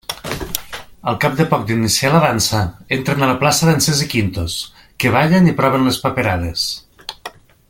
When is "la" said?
2.15-2.21, 3.33-3.37